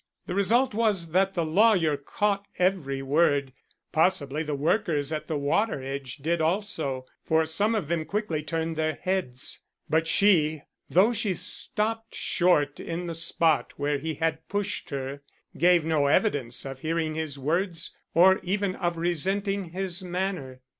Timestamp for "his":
17.13-17.37, 19.65-20.01